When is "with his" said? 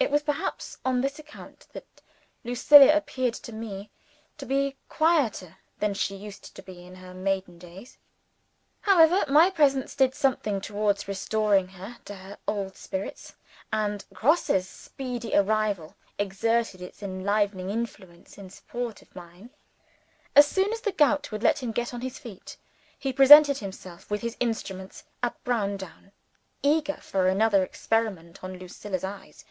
24.12-24.36